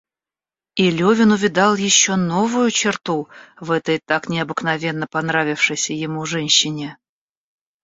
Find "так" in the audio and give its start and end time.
3.99-4.29